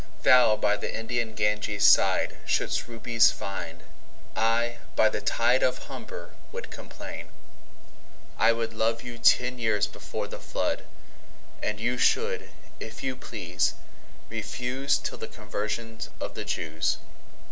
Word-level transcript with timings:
Thou 0.23 0.55
by 0.55 0.77
the 0.77 0.91
Indian 0.91 1.35
Ganges 1.35 1.83
sideShould'st 1.85 2.87
Rubies 2.87 3.29
find: 3.29 3.83
I 4.35 4.79
by 4.95 5.09
the 5.09 5.21
TideOf 5.21 5.77
Humber 5.83 6.31
would 6.51 6.71
complain. 6.71 7.29
I 8.39 8.51
wouldLove 8.51 9.03
you 9.03 9.19
ten 9.19 9.59
years 9.59 9.85
before 9.85 10.27
the 10.27 10.39
Flood:And 10.39 11.79
you 11.79 11.99
should 11.99 12.49
if 12.79 13.03
you 13.03 13.15
please 13.15 13.75
refuseTill 14.31 15.19
the 15.19 15.27
Conversion 15.27 15.99
of 16.19 16.33
the 16.33 16.45
Jews. 16.45 16.97